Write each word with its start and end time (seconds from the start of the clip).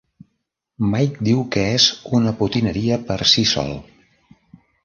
Mike 0.93 1.27
diu 1.27 1.43
que 1.57 1.67
és 1.75 1.85
"una 2.21 2.33
potineria 2.41 3.01
per 3.11 3.19
si 3.35 3.47
sol". 3.55 3.73